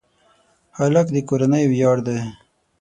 هلک 0.77 1.07
د 1.13 1.17
کورنۍ 1.29 1.63
ویاړ 1.67 1.97
دی. 2.07 2.19